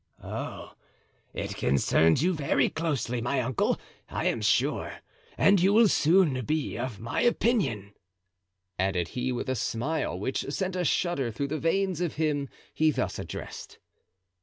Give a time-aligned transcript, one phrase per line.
[0.23, 0.73] "Oh,
[1.31, 4.93] it concerns you very closely, my uncle, I am sure,
[5.37, 7.93] and you will soon be of my opinion,"
[8.79, 12.89] added he, with a smile which sent a shudder through the veins of him he
[12.89, 13.77] thus addressed.